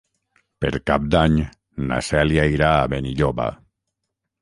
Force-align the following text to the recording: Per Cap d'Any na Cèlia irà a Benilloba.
Per 0.65 0.71
Cap 0.91 1.05
d'Any 1.17 1.35
na 1.91 2.01
Cèlia 2.09 2.49
irà 2.57 2.75
a 2.79 2.91
Benilloba. 2.97 3.51